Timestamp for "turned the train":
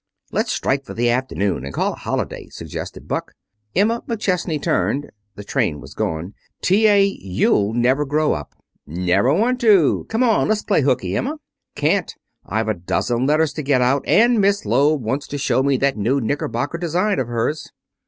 4.59-5.79